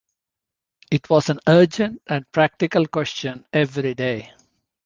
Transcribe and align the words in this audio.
It 0.91 1.11
was 1.11 1.29
an 1.29 1.39
urgent 1.47 2.01
and 2.07 2.25
practical 2.31 2.87
question 2.87 3.45
every 3.53 3.93
day. 3.93 4.33